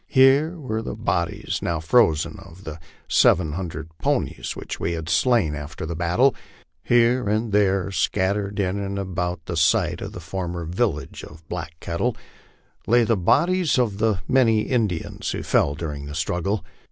Here 0.07 0.59
were 0.59 0.81
the 0.81 0.95
bodies, 0.95 1.59
now 1.61 1.79
frozen, 1.79 2.39
of 2.39 2.63
the 2.63 2.79
seven 3.07 3.51
hundred 3.51 3.87
ponies 3.99 4.55
which 4.55 4.79
we 4.79 4.93
had 4.93 5.09
slain 5.09 5.53
after 5.53 5.85
the 5.85 5.95
battle; 5.95 6.33
here 6.81 7.29
and 7.29 7.51
there, 7.51 7.91
scattered 7.91 8.59
in 8.59 8.79
and 8.79 8.97
about 8.97 9.45
the 9.45 9.55
site 9.55 10.01
of 10.01 10.13
the 10.13 10.19
former 10.19 10.65
village 10.65 11.23
of 11.23 11.47
Black 11.47 11.75
Kettle, 11.79 12.17
lay 12.87 13.03
the 13.03 13.15
bodies 13.15 13.77
of 13.77 14.01
many 14.27 14.61
of 14.63 14.69
the 14.69 14.73
Indians 14.73 15.29
who 15.29 15.43
fell 15.43 15.75
during 15.75 16.07
the 16.07 16.15
struggle. 16.15 16.65